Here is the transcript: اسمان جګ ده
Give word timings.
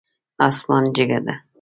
اسمان 0.47 0.83
جګ 0.95 1.11
ده 1.25 1.35